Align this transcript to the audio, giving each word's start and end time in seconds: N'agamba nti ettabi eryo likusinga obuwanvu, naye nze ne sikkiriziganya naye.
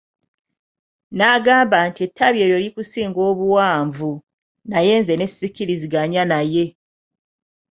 N'agamba 1.17 1.77
nti 1.89 1.99
ettabi 2.07 2.37
eryo 2.45 2.57
likusinga 2.63 3.19
obuwanvu, 3.29 4.11
naye 4.69 4.93
nze 4.99 5.13
ne 5.17 5.27
sikkiriziganya 5.29 6.23
naye. 6.31 6.65